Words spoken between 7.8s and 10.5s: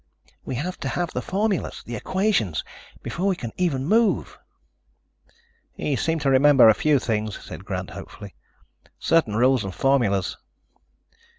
hopefully. "Certain rules and formulas."